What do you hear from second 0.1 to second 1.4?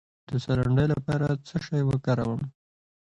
د ساه لنډۍ لپاره